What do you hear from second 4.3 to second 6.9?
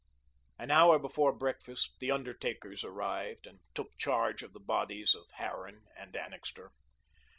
of the bodies of Harran and Annixter.